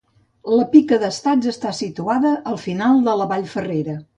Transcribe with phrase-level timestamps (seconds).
[0.59, 3.97] La Pica d'estats esta situada al final de la Vallferrera.